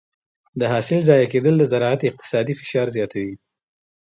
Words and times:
د 0.59 0.61
حاصل 0.71 0.99
ضایع 1.09 1.27
کېدل 1.33 1.53
د 1.57 1.63
زراعت 1.71 2.01
اقتصادي 2.09 2.53
فشار 2.59 2.87
زیاتوي. 2.95 3.35